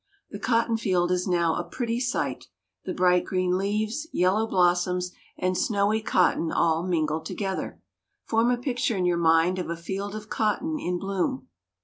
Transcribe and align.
The 0.31 0.39
cotton 0.39 0.77
field 0.77 1.11
is 1.11 1.27
now 1.27 1.53
a 1.53 1.63
pretty 1.63 1.99
sight 1.99 2.45
the 2.85 2.91
bright 2.95 3.23
green 3.23 3.55
leaves, 3.55 4.07
yellow 4.11 4.47
blossoms, 4.47 5.11
and 5.37 5.55
snowy 5.55 6.01
cotton 6.01 6.51
all 6.51 6.81
mingled 6.81 7.27
together. 7.27 7.79
Form 8.25 8.49
a 8.49 8.57
picture 8.57 8.97
in 8.97 9.05
your 9.05 9.17
mind 9.19 9.59
of 9.59 9.69
a 9.69 9.77
field 9.77 10.15
of 10.15 10.27
cotton 10.27 10.79
in 10.79 10.97
bloom. 10.97 11.49